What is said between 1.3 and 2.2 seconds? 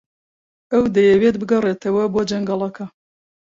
بگەڕێتەوە